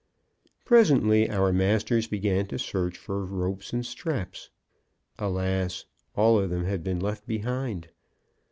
Presently 0.65 1.29
our 1.29 1.53
masters 1.53 2.07
began 2.07 2.57
search 2.57 2.97
for 2.97 3.23
ropes 3.23 3.71
and 3.71 3.85
straps. 3.85 4.49
Alas! 5.19 5.85
all 6.15 6.39
of 6.39 6.49
them 6.49 6.63
had 6.63 6.83
been 6.83 6.99
left 6.99 7.27
behind. 7.27 7.89